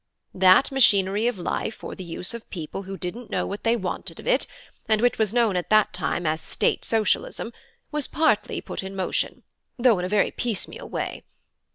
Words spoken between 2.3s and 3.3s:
of people who didn't